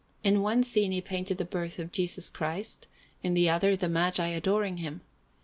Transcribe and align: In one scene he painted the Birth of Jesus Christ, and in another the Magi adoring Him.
In 0.23 0.41
one 0.41 0.63
scene 0.63 0.91
he 0.91 0.99
painted 0.99 1.37
the 1.37 1.45
Birth 1.45 1.77
of 1.77 1.91
Jesus 1.91 2.27
Christ, 2.27 2.87
and 3.23 3.37
in 3.37 3.43
another 3.43 3.75
the 3.75 3.87
Magi 3.87 4.29
adoring 4.29 4.77
Him. 4.77 5.01